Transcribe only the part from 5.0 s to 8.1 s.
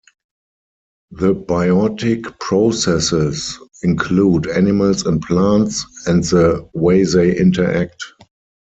and plants and the way they interact.